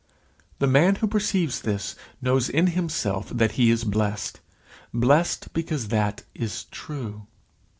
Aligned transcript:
The 0.57 0.65
man 0.65 0.95
who 0.95 1.05
perceives 1.05 1.61
this 1.61 1.95
knows 2.23 2.49
in 2.49 2.65
himself 2.73 3.29
that 3.29 3.51
he 3.51 3.69
is 3.69 3.83
blessed 3.83 4.39
blessed 4.91 5.53
because 5.53 5.89
that 5.89 6.23
is 6.33 6.63
true. 6.71 7.27